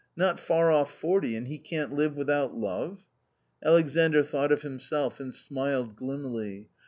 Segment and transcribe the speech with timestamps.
[0.17, 3.01] Not far off forty, and he can't live without love!"
[3.63, 6.69] Alexandr thought of himself and smiled gloomily.